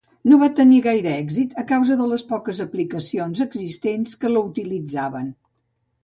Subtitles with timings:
[0.29, 5.29] No va tenir gaire èxit a causa de les poques aplicacions existents que l'utilitzen.